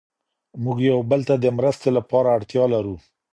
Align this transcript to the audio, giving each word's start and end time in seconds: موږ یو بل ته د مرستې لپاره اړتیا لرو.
موږ 0.63 0.77
یو 0.91 0.99
بل 1.09 1.21
ته 1.29 1.35
د 1.43 1.45
مرستې 1.57 1.89
لپاره 1.97 2.29
اړتیا 2.37 2.63
لرو. 2.73 2.95